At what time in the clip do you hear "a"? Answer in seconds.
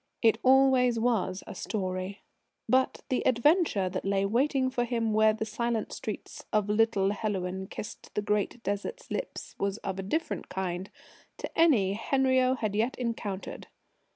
1.45-1.53, 9.99-10.01